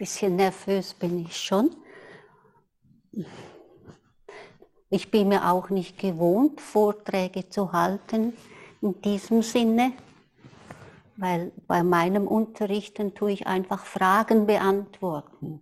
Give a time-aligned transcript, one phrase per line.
[0.00, 1.76] bisschen nervös bin ich schon.
[4.88, 8.32] Ich bin mir auch nicht gewohnt, Vorträge zu halten
[8.80, 9.92] in diesem Sinne,
[11.18, 15.60] weil bei meinem Unterrichten tue ich einfach Fragen beantworten.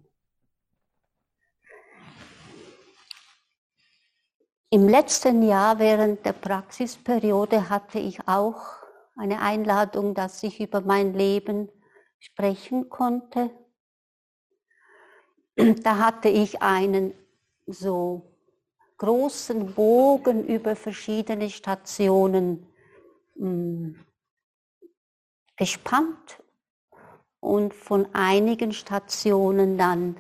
[4.70, 8.62] Im letzten Jahr während der Praxisperiode hatte ich auch
[9.16, 11.68] eine Einladung, dass ich über mein Leben
[12.20, 13.50] sprechen konnte.
[15.82, 17.12] Da hatte ich einen
[17.66, 18.22] so
[18.98, 22.66] großen Bogen über verschiedene Stationen
[23.34, 24.04] mh, hm,
[25.56, 26.42] gespannt
[27.41, 30.16] und von einigen Stationen dann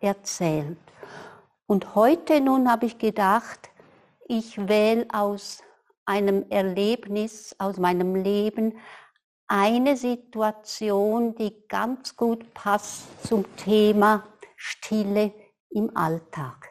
[0.00, 0.78] erzählt.
[1.66, 3.70] Und heute nun habe ich gedacht,
[4.26, 5.62] ich wähle aus
[6.04, 8.78] einem Erlebnis, aus meinem Leben
[9.46, 14.24] eine Situation, die ganz gut passt zum Thema
[14.56, 15.32] Stille
[15.70, 16.70] im Alltag.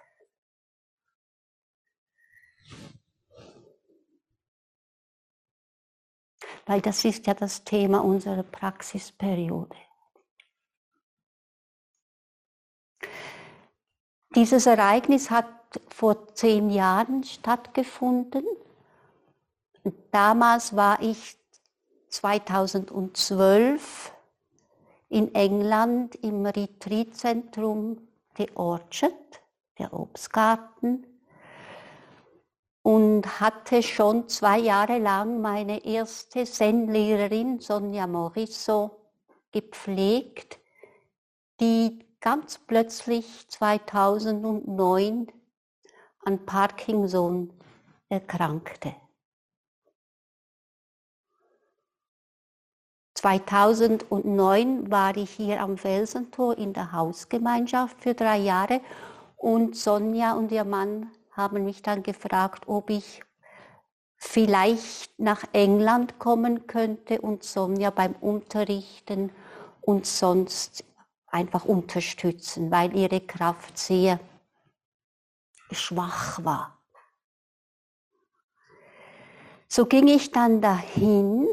[6.65, 9.75] Weil das ist ja das Thema unserer Praxisperiode.
[14.35, 15.45] Dieses Ereignis hat
[15.89, 18.45] vor zehn Jahren stattgefunden.
[20.11, 21.37] Damals war ich
[22.09, 24.12] 2012
[25.13, 27.99] in England im Retreatzentrum
[28.35, 29.43] The Orchard,
[29.77, 31.05] der Obstgarten,
[32.81, 39.03] und hatte schon zwei Jahre lang meine erste Zen-Lehrerin Sonja Morisso
[39.51, 40.57] gepflegt,
[41.59, 45.27] die ganz plötzlich 2009
[46.25, 47.53] an Parkinson
[48.09, 48.95] erkrankte.
[53.23, 58.81] 2009 war ich hier am Felsentor in der Hausgemeinschaft für drei Jahre
[59.37, 63.21] und Sonja und ihr Mann haben mich dann gefragt, ob ich
[64.17, 69.31] vielleicht nach England kommen könnte und Sonja beim Unterrichten
[69.79, 70.83] und sonst
[71.27, 74.19] einfach unterstützen, weil ihre Kraft sehr
[75.71, 76.77] schwach war.
[79.69, 81.47] So ging ich dann dahin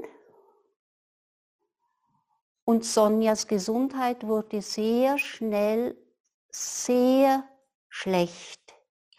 [2.70, 5.97] und Sonjas Gesundheit wurde sehr schnell
[6.50, 7.42] sehr
[7.88, 8.60] schlecht.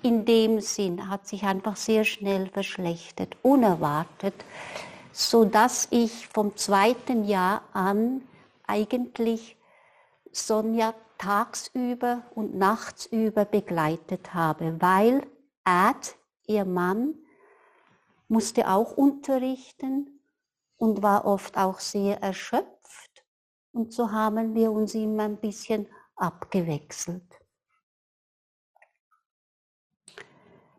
[0.02, 4.36] In dem Sinn hat sich einfach sehr schnell verschlechtert, unerwartet,
[5.12, 8.22] so dass ich vom zweiten Jahr an
[8.68, 9.58] eigentlich
[10.32, 15.28] Sonja tagsüber und nachtsüber begleitet habe, weil
[15.66, 16.08] Ad,
[16.48, 17.16] ihr Mann,
[18.30, 20.22] musste auch unterrichten
[20.78, 22.81] und war oft auch sehr erschöpft.
[23.72, 27.24] Und so haben wir uns immer ein bisschen abgewechselt.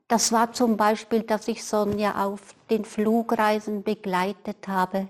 [0.09, 5.09] Das war zum Beispiel, dass ich Sonja auf den Flugreisen begleitet habe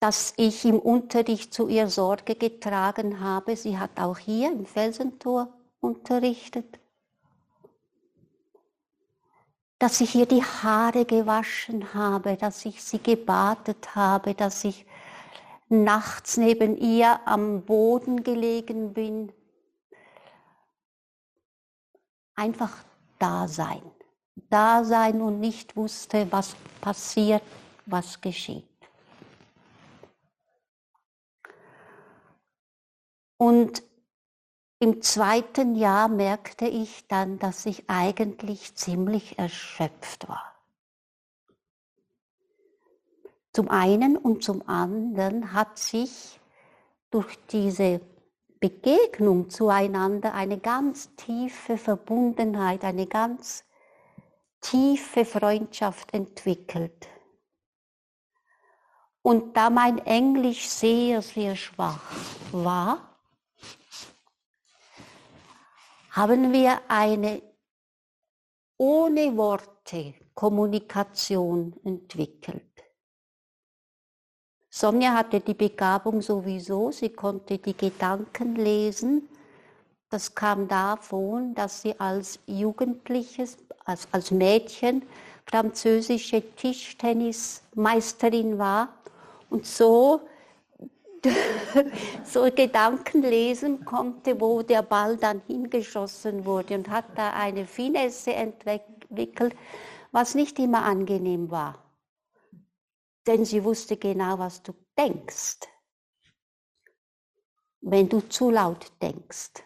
[0.00, 3.56] dass ich im Unterricht zu ihr Sorge getragen habe.
[3.56, 6.78] Sie hat auch hier im Felsentor unterrichtet.
[9.78, 14.86] Dass ich ihr die Haare gewaschen habe, dass ich sie gebadet habe, dass ich
[15.68, 19.32] nachts neben ihr am Boden gelegen bin.
[22.34, 22.84] Einfach
[23.18, 23.82] da sein.
[24.50, 27.42] Da sein und nicht wusste, was passiert,
[27.86, 28.64] was geschieht.
[33.38, 33.82] Und
[34.78, 40.55] im zweiten Jahr merkte ich dann, dass ich eigentlich ziemlich erschöpft war.
[43.56, 46.38] Zum einen und zum anderen hat sich
[47.10, 48.02] durch diese
[48.60, 53.64] Begegnung zueinander eine ganz tiefe Verbundenheit, eine ganz
[54.60, 57.08] tiefe Freundschaft entwickelt.
[59.22, 62.12] Und da mein Englisch sehr, sehr schwach
[62.52, 63.16] war,
[66.10, 67.40] haben wir eine
[68.76, 72.75] ohne Worte Kommunikation entwickelt.
[74.78, 79.26] Sonja hatte die Begabung sowieso, sie konnte die Gedanken lesen.
[80.10, 83.56] Das kam davon, dass sie als Jugendliches,
[83.86, 85.00] als, als Mädchen
[85.46, 88.90] französische Tischtennismeisterin war
[89.48, 90.20] und so
[92.24, 98.34] so Gedanken lesen konnte, wo der Ball dann hingeschossen wurde und hat da eine Finesse
[98.34, 99.56] entwickelt,
[100.12, 101.85] was nicht immer angenehm war.
[103.26, 105.58] Denn sie wusste genau, was du denkst.
[107.86, 109.62] wenn du zu laut denkst.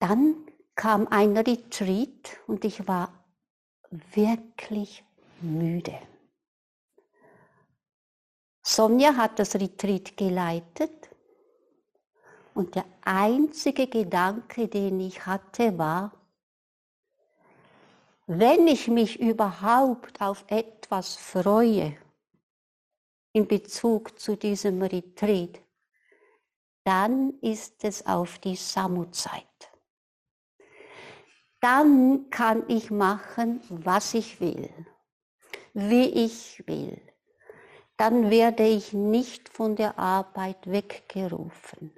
[0.00, 3.24] Dann kam ein Retreat und ich war
[3.90, 5.04] wirklich
[5.40, 5.96] müde.
[8.62, 11.10] Sonja hat das Retreat geleitet
[12.54, 16.12] und der einzige Gedanke, den ich hatte, war,
[18.26, 21.96] wenn ich mich überhaupt auf etwas freue
[23.32, 25.60] in Bezug zu diesem Retreat,
[26.84, 29.44] dann ist es auf die Samuzeit.
[31.60, 34.70] Dann kann ich machen, was ich will,
[35.72, 37.00] wie ich will.
[37.96, 41.92] Dann werde ich nicht von der Arbeit weggerufen.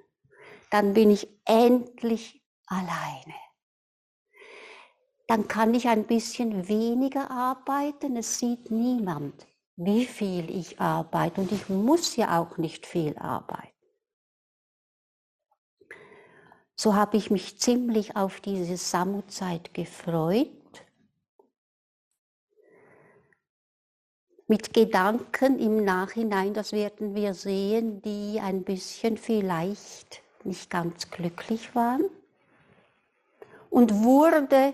[0.71, 3.46] Dann bin ich endlich alleine
[5.27, 8.15] dann kann ich ein bisschen weniger arbeiten.
[8.15, 9.45] Es sieht niemand,
[9.75, 13.67] wie viel ich arbeite und ich muss ja auch nicht viel arbeiten.
[16.79, 20.47] So habe ich mich ziemlich auf diese Samuzeit gefreut.
[24.47, 31.75] Mit Gedanken im Nachhinein, das werden wir sehen, die ein bisschen vielleicht nicht ganz glücklich
[31.75, 32.05] waren
[33.69, 34.73] und wurde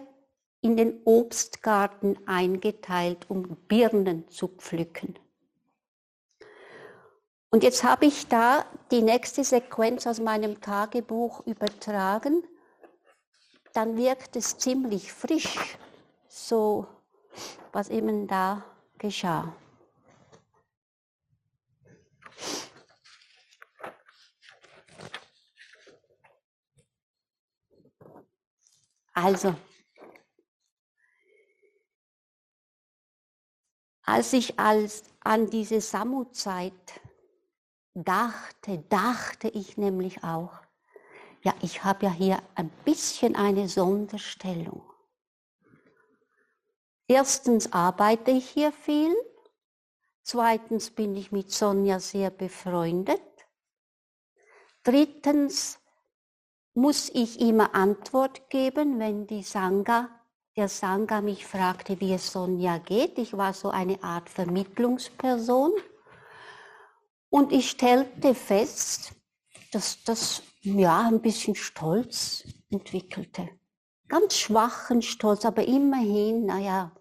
[0.63, 5.19] in den Obstgarten eingeteilt, um Birnen zu pflücken.
[7.49, 12.43] Und jetzt habe ich da die nächste Sequenz aus meinem Tagebuch übertragen.
[13.73, 15.77] Dann wirkt es ziemlich frisch,
[16.29, 16.87] so
[17.73, 18.63] was eben da
[18.97, 19.53] geschah.
[29.13, 29.55] Also,
[34.03, 36.73] Als ich als, an diese Samuzeit
[37.93, 40.51] dachte, dachte ich nämlich auch,
[41.41, 44.83] ja, ich habe ja hier ein bisschen eine Sonderstellung.
[47.07, 49.13] Erstens arbeite ich hier viel,
[50.23, 53.21] zweitens bin ich mit Sonja sehr befreundet,
[54.83, 55.79] drittens
[56.73, 60.09] muss ich immer Antwort geben, wenn die Sangha
[60.55, 63.17] der Sangha mich fragte, wie es Sonja geht.
[63.17, 65.71] Ich war so eine Art Vermittlungsperson.
[67.29, 69.13] Und ich stellte fest,
[69.71, 73.49] dass das ja ein bisschen Stolz entwickelte.
[74.07, 76.91] Ganz schwachen Stolz, aber immerhin, naja,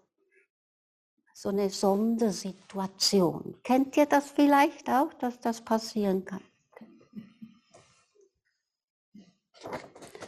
[1.33, 3.59] so eine Sondersituation.
[3.63, 6.41] Kennt ihr das vielleicht auch, dass das passieren kann?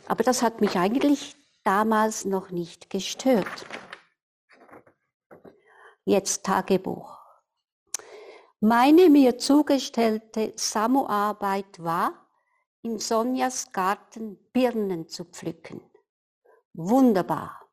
[0.07, 3.65] Aber das hat mich eigentlich damals noch nicht gestört.
[6.05, 7.17] Jetzt Tagebuch.
[8.59, 12.27] Meine mir zugestellte Samuarbeit war,
[12.83, 15.81] in Sonjas Garten Birnen zu pflücken.
[16.73, 17.67] Wunderbar.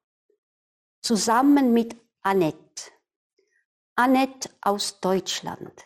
[1.03, 2.91] Zusammen mit Annette.
[3.94, 5.84] Annette aus Deutschland.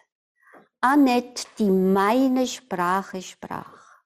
[0.81, 4.03] Annette, die meine Sprache sprach.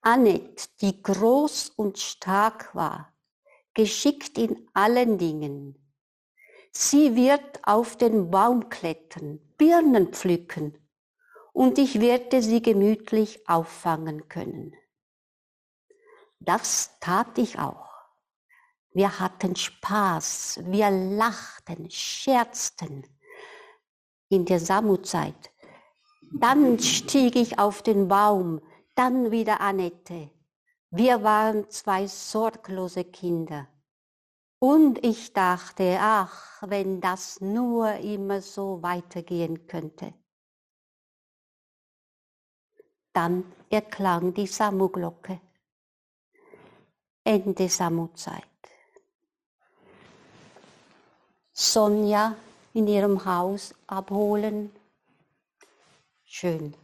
[0.00, 3.09] Annette, die groß und stark war,
[3.74, 5.76] geschickt in allen Dingen.
[6.72, 10.76] Sie wird auf den Baum klettern, Birnen pflücken,
[11.52, 14.74] und ich werde sie gemütlich auffangen können.
[16.38, 17.90] Das tat ich auch.
[18.92, 23.04] Wir hatten Spaß, wir lachten, scherzten
[24.28, 25.50] in der Samuzeit.
[26.32, 28.60] Dann stieg ich auf den Baum,
[28.94, 30.30] dann wieder Annette.
[30.90, 33.68] Wir waren zwei sorglose Kinder.
[34.58, 40.12] Und ich dachte, ach, wenn das nur immer so weitergehen könnte.
[43.12, 45.40] Dann erklang die Samuglocke.
[47.24, 48.44] Ende Samuzeit.
[51.52, 52.36] Sonja
[52.74, 54.74] in ihrem Haus abholen.
[56.24, 56.74] Schön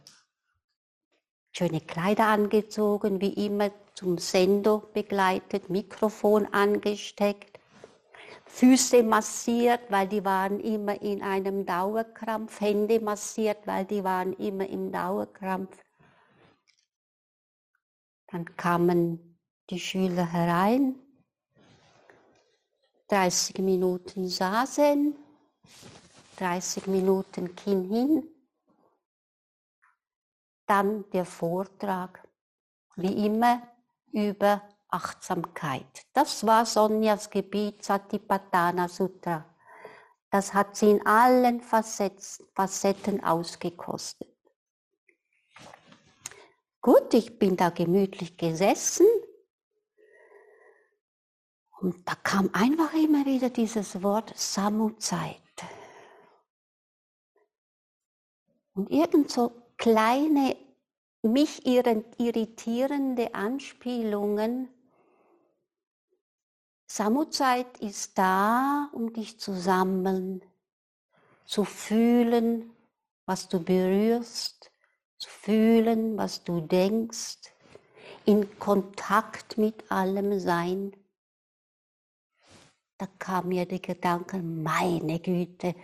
[1.57, 7.59] schöne Kleider angezogen, wie immer zum Sendo begleitet, Mikrofon angesteckt,
[8.45, 14.69] Füße massiert, weil die waren immer in einem Dauerkrampf, Hände massiert, weil die waren immer
[14.69, 15.83] im Dauerkrampf.
[18.27, 19.39] Dann kamen
[19.71, 20.99] die Schüler herein,
[23.07, 25.15] 30 Minuten saßen,
[26.35, 28.29] 30 Minuten Kinn hin,
[30.67, 32.21] dann der Vortrag,
[32.95, 33.76] wie immer,
[34.11, 36.05] über Achtsamkeit.
[36.13, 39.45] Das war Sonjas Gebiet Satipatthana Sutra.
[40.29, 44.35] Das hat sie in allen Facetten ausgekostet.
[46.81, 49.07] Gut, ich bin da gemütlich gesessen
[51.79, 55.41] und da kam einfach immer wieder dieses Wort Samuzeit.
[58.73, 60.55] Und irgend so kleine,
[61.27, 64.69] mich irritierende Anspielungen.
[66.87, 70.41] Samuzeit ist da, um dich zu sammeln,
[71.45, 72.71] zu fühlen,
[73.25, 74.71] was du berührst,
[75.17, 77.37] zu fühlen, was du denkst,
[78.25, 80.93] in Kontakt mit allem sein.
[82.97, 85.75] Da kam mir der Gedanke, meine Güte,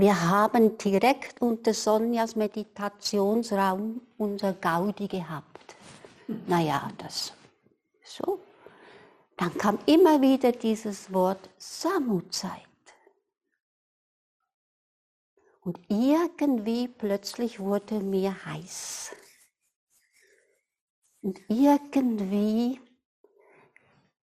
[0.00, 5.76] wir haben direkt unter Sonjas Meditationsraum unser Gaudi gehabt.
[6.46, 7.32] Naja, das
[8.04, 8.40] so.
[9.36, 12.66] Dann kam immer wieder dieses Wort Samuzeit.
[15.62, 19.12] Und irgendwie plötzlich wurde mir heiß.
[21.22, 22.80] Und irgendwie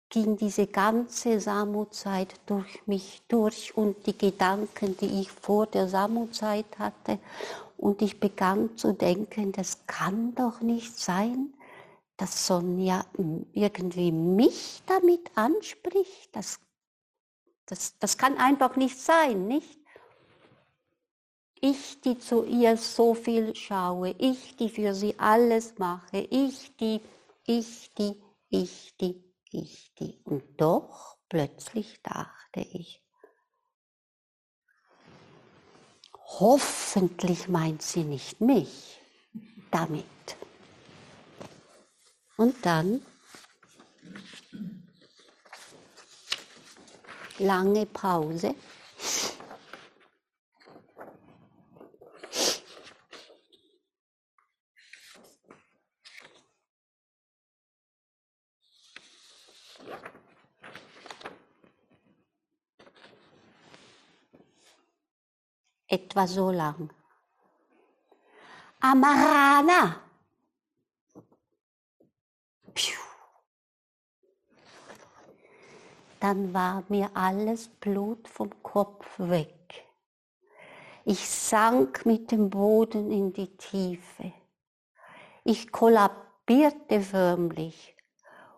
[0.10, 6.80] ging diese ganze Samuzeit durch mich durch und die Gedanken, die ich vor der Samuzeit
[6.80, 7.20] hatte.
[7.78, 11.54] Und ich begann zu denken, das kann doch nicht sein,
[12.16, 13.06] dass Sonja
[13.54, 16.30] irgendwie mich damit anspricht.
[16.36, 16.60] Das,
[17.66, 19.78] das, das kann einfach nicht sein, nicht?
[21.60, 27.02] Ich, die zu ihr so viel schaue, ich, die für sie alles mache, ich, die,
[27.46, 28.16] ich, die,
[28.50, 30.20] ich, die ich die.
[30.24, 33.04] Und doch plötzlich dachte ich,
[36.14, 39.00] hoffentlich meint sie nicht mich
[39.72, 40.06] damit.
[42.38, 43.02] Und dann
[47.40, 48.56] lange Pause.
[65.88, 66.90] Etwa so lang.
[68.80, 70.02] Amarana.
[76.20, 79.86] Dann war mir alles Blut vom Kopf weg.
[81.06, 84.34] Ich sank mit dem Boden in die Tiefe.
[85.44, 87.96] Ich kollabierte förmlich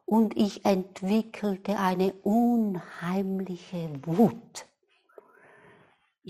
[0.06, 4.69] und ich entwickelte eine unheimliche Wut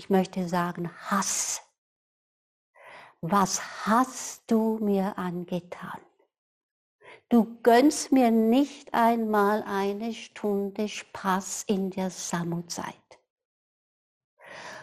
[0.00, 1.60] ich möchte sagen Hass.
[3.20, 6.00] Was hast du mir angetan?
[7.28, 12.94] Du gönnst mir nicht einmal eine Stunde Spaß in der Samuzeit.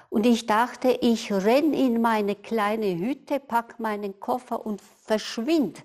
[0.09, 5.83] Und ich dachte, ich renn in meine kleine Hütte, pack meinen Koffer und verschwind.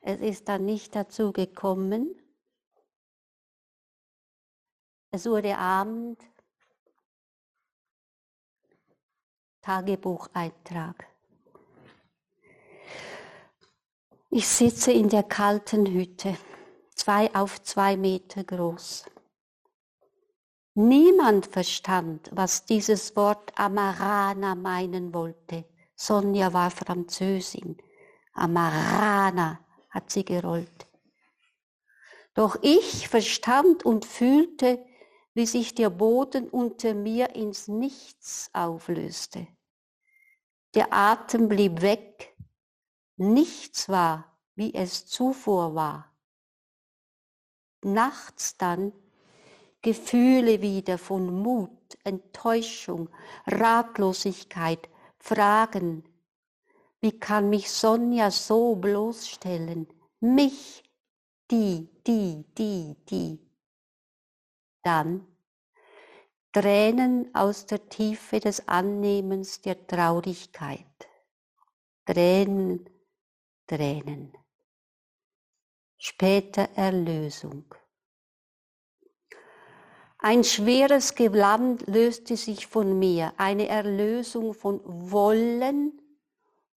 [0.00, 2.08] Es ist dann nicht dazu gekommen.
[5.10, 6.22] Es wurde Abend,
[9.66, 11.08] Tagebucheintrag.
[14.30, 16.36] Ich sitze in der kalten Hütte,
[16.94, 19.06] zwei auf zwei Meter groß.
[20.74, 25.64] Niemand verstand, was dieses Wort Amarana meinen wollte.
[25.96, 27.76] Sonja war Französin.
[28.34, 29.58] Amarana
[29.90, 30.86] hat sie gerollt.
[32.34, 34.86] Doch ich verstand und fühlte,
[35.34, 39.48] wie sich der Boden unter mir ins Nichts auflöste.
[40.76, 42.36] Der Atem blieb weg.
[43.16, 46.14] Nichts war, wie es zuvor war.
[47.82, 48.92] Nachts dann
[49.80, 53.08] Gefühle wieder von Mut, Enttäuschung,
[53.46, 56.04] Ratlosigkeit, Fragen.
[57.00, 59.86] Wie kann mich Sonja so bloßstellen?
[60.20, 60.82] Mich,
[61.50, 63.38] die, die, die, die.
[64.82, 65.26] Dann
[66.56, 71.06] Tränen aus der Tiefe des Annehmens der Traurigkeit.
[72.06, 72.88] Tränen,
[73.66, 74.32] Tränen.
[75.98, 77.74] Später Erlösung.
[80.16, 86.00] Ein schweres Gewand löste sich von mir, eine Erlösung von Wollen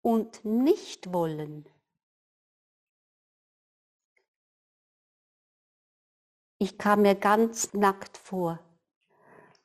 [0.02, 1.66] und Nichtwollen.
[6.58, 8.60] Ich kam mir ganz nackt vor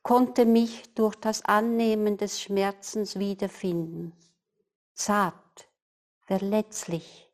[0.04, 4.12] konnte mich durch das Annehmen des Schmerzens wiederfinden.
[4.92, 5.68] Zart,
[6.20, 7.32] verletzlich.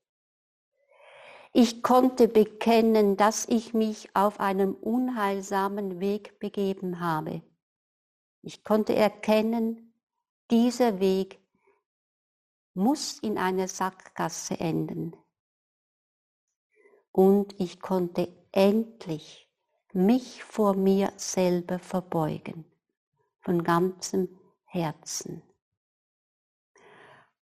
[1.52, 7.42] Ich konnte bekennen, dass ich mich auf einem unheilsamen Weg begeben habe.
[8.40, 9.92] Ich konnte erkennen,
[10.52, 11.40] dieser Weg
[12.72, 15.16] muss in einer Sackgasse enden.
[17.10, 19.50] Und ich konnte endlich
[19.92, 22.64] mich vor mir selber verbeugen,
[23.40, 24.28] von ganzem
[24.64, 25.42] Herzen.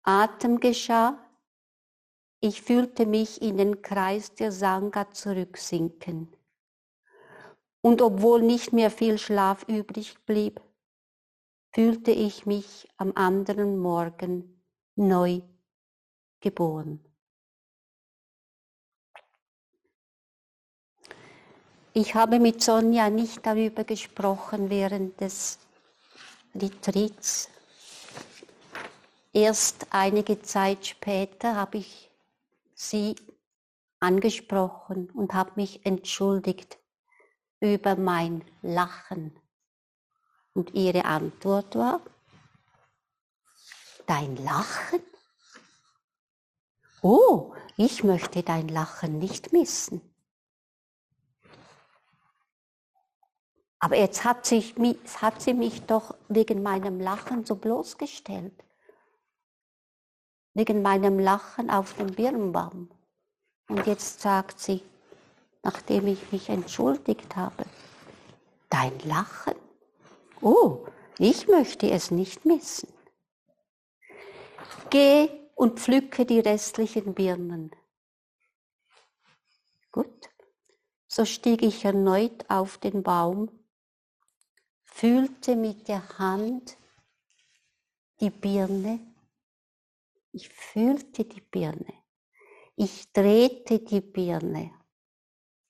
[0.03, 1.17] Atem geschah,
[2.39, 6.35] ich fühlte mich in den Kreis der Sangha zurücksinken.
[7.81, 10.59] Und obwohl nicht mehr viel Schlaf übrig blieb,
[11.71, 14.63] fühlte ich mich am anderen Morgen
[14.95, 15.41] neu
[16.39, 17.05] geboren.
[21.93, 25.59] Ich habe mit Sonja nicht darüber gesprochen während des
[26.55, 27.49] Retreats.
[29.33, 32.09] Erst einige Zeit später habe ich
[32.73, 33.15] sie
[33.99, 36.77] angesprochen und habe mich entschuldigt
[37.59, 39.37] über mein Lachen.
[40.53, 41.99] Und ihre Antwort war,
[44.07, 45.01] dein Lachen?
[47.01, 50.10] Oh, ich möchte dein Lachen nicht missen.
[53.81, 54.75] Aber jetzt hat, sich,
[55.21, 58.53] hat sie mich doch wegen meinem Lachen so bloßgestellt
[60.53, 62.89] wegen meinem Lachen auf dem Birnbaum.
[63.69, 64.83] Und jetzt sagt sie,
[65.63, 67.65] nachdem ich mich entschuldigt habe,
[68.69, 69.55] dein Lachen?
[70.41, 70.85] Oh,
[71.17, 72.91] ich möchte es nicht missen.
[74.89, 77.71] Geh und pflücke die restlichen Birnen.
[79.91, 80.29] Gut,
[81.07, 83.49] so stieg ich erneut auf den Baum,
[84.91, 86.77] fühlte mit der Hand
[88.19, 88.99] die Birne
[90.33, 91.93] ich fühlte die Birne.
[92.77, 94.71] Ich drehte die Birne.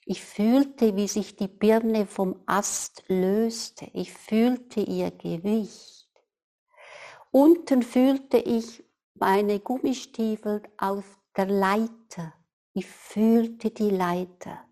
[0.06, 3.90] Ich fühlte, wie sich die Birne vom Ast löste.
[3.94, 6.10] Ich fühlte ihr Gewicht.
[7.32, 8.84] Unten fühlte ich
[9.16, 11.06] meine Gummistiefel auf
[11.36, 12.34] der Leiter.
[12.74, 14.64] Ich fühlte die Leiter.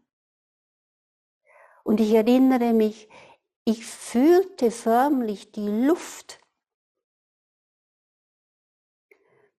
[1.83, 3.09] Und ich erinnere mich,
[3.69, 6.39] ich fühlte förmlich die Luft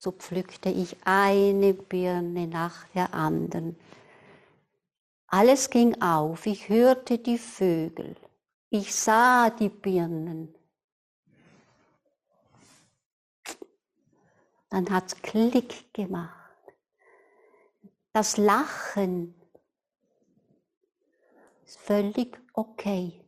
[0.01, 3.79] so pflückte ich eine Birne nach der anderen.
[5.27, 8.17] Alles ging auf, ich hörte die Vögel,
[8.71, 10.55] ich sah die Birnen.
[14.71, 16.33] Dann hat es Klick gemacht.
[18.13, 19.35] Das Lachen
[21.65, 23.20] ist völlig okay.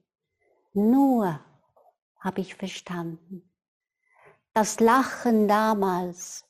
[0.73, 1.41] Nur
[2.19, 3.49] habe ich verstanden.
[4.55, 6.45] Das Lachen damals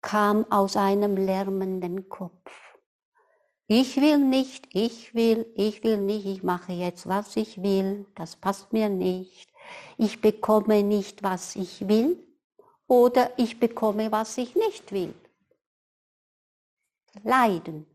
[0.00, 2.50] kam aus einem lärmenden Kopf.
[3.66, 8.36] Ich will nicht, ich will, ich will nicht, ich mache jetzt, was ich will, das
[8.36, 9.52] passt mir nicht.
[9.98, 12.26] Ich bekomme nicht, was ich will
[12.86, 15.14] oder ich bekomme, was ich nicht will.
[17.22, 17.86] Leiden.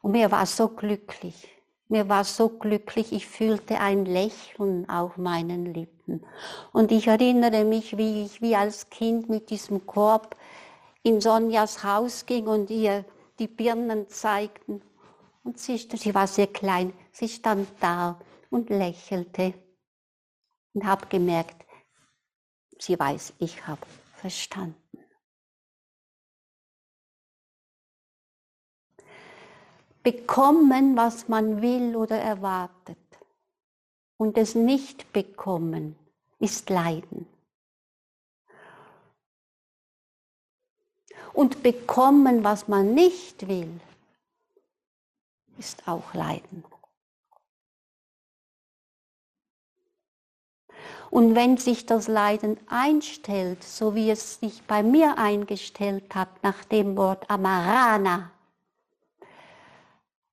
[0.00, 1.55] Und mir war so glücklich.
[1.88, 6.26] Mir war so glücklich, ich fühlte ein Lächeln auf meinen Lippen.
[6.72, 10.36] Und ich erinnere mich, wie ich wie als Kind mit diesem Korb
[11.04, 13.04] in Sonjas Haus ging und ihr
[13.38, 14.82] die Birnen zeigten.
[15.44, 18.18] Und sie, sie war sehr klein, sie stand da
[18.50, 19.54] und lächelte
[20.74, 21.64] und habe gemerkt,
[22.80, 24.85] sie weiß, ich habe verstanden.
[30.06, 32.96] Bekommen, was man will oder erwartet.
[34.18, 35.96] Und es nicht bekommen
[36.38, 37.26] ist Leiden.
[41.32, 43.80] Und bekommen, was man nicht will,
[45.58, 46.62] ist auch Leiden.
[51.10, 56.64] Und wenn sich das Leiden einstellt, so wie es sich bei mir eingestellt hat nach
[56.64, 58.30] dem Wort Amarana,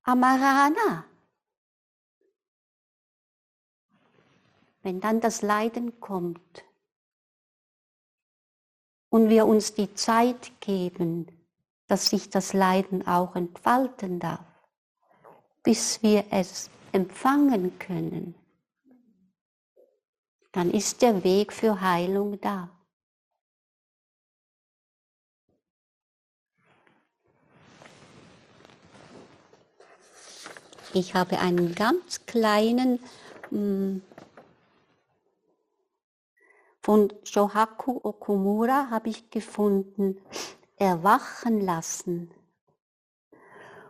[0.03, 1.05] Amarana.
[4.81, 6.65] Wenn dann das Leiden kommt
[9.09, 11.27] und wir uns die Zeit geben,
[11.87, 14.45] dass sich das Leiden auch entfalten darf,
[15.63, 18.35] bis wir es empfangen können,
[20.51, 22.69] dann ist der Weg für Heilung da.
[30.93, 32.99] Ich habe einen ganz kleinen
[33.49, 34.01] hm,
[36.81, 40.17] von Shohaku Okumura habe ich gefunden.
[40.83, 42.31] erwachen lassen.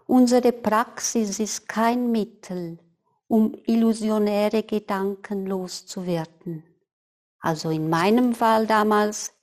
[0.05, 2.77] Unsere Praxis ist kein Mittel,
[3.27, 6.63] um illusionäre Gedanken loszuwerden.
[7.39, 9.33] Also in meinem Fall damals,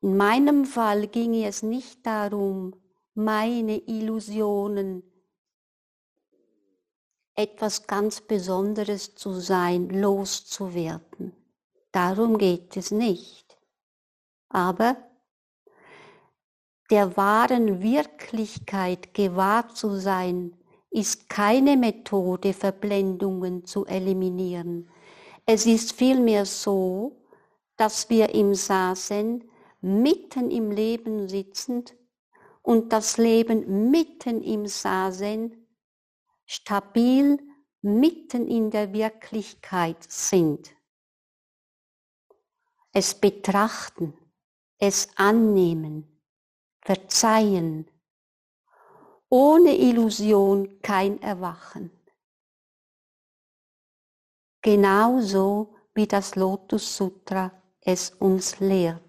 [0.00, 2.74] in meinem Fall ging es nicht darum,
[3.16, 5.02] meine Illusionen
[7.34, 11.32] etwas ganz Besonderes zu sein, loszuwerden.
[11.92, 13.58] Darum geht es nicht.
[14.48, 14.96] Aber
[16.90, 20.56] der wahren Wirklichkeit gewahr zu sein,
[20.90, 24.88] ist keine Methode, Verblendungen zu eliminieren.
[25.44, 27.16] Es ist vielmehr so,
[27.76, 29.44] dass wir im Saßen
[29.80, 31.94] mitten im Leben sitzend
[32.66, 35.68] und das Leben mitten im Saßen
[36.46, 37.38] stabil
[37.80, 40.74] mitten in der Wirklichkeit sind.
[42.92, 44.18] Es betrachten,
[44.78, 46.20] es annehmen,
[46.80, 47.88] verzeihen,
[49.28, 51.92] ohne Illusion kein Erwachen.
[54.60, 59.05] Genauso wie das Lotus Sutra es uns lehrt.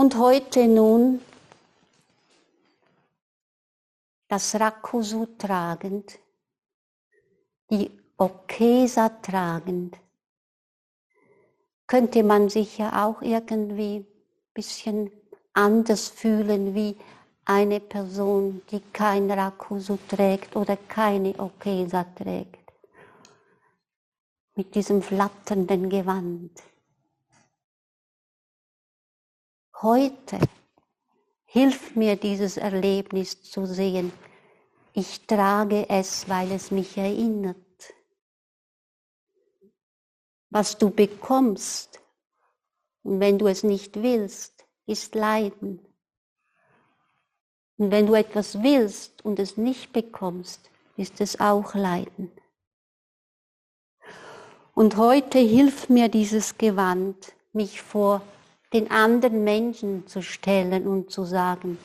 [0.00, 1.20] Und heute nun
[4.28, 6.20] das Rakusu tragend,
[7.68, 9.98] die Okesa tragend,
[11.88, 14.06] könnte man sich ja auch irgendwie ein
[14.54, 15.10] bisschen
[15.52, 16.96] anders fühlen wie
[17.44, 22.72] eine Person, die kein Rakusu trägt oder keine Okesa trägt.
[24.54, 26.52] Mit diesem flatternden Gewand.
[29.80, 30.38] Heute
[31.50, 34.12] Hilf mir dieses Erlebnis zu sehen.
[34.92, 37.56] Ich trage es, weil es mich erinnert.
[40.50, 42.00] Was du bekommst,
[43.02, 45.80] und wenn du es nicht willst, ist Leiden.
[47.78, 52.30] Und wenn du etwas willst und es nicht bekommst, ist es auch Leiden.
[54.74, 58.20] Und heute hilft mir dieses Gewand, mich vor
[58.72, 61.78] den anderen Menschen zu stellen und zu sagen,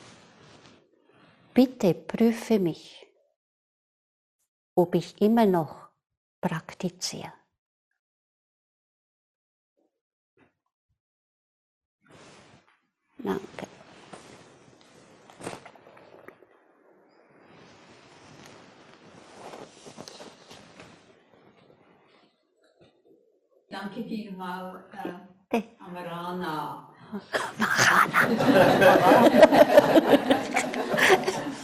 [1.54, 3.06] bitte prüfe mich,
[4.74, 5.88] ob ich immer noch
[6.40, 7.32] praktiziere.
[13.18, 13.66] Danke.
[23.70, 25.33] Danke vielmals.
[25.44, 26.88] ってカメラナ。
[27.58, 28.34] マハー
[31.30, 31.54] ナ。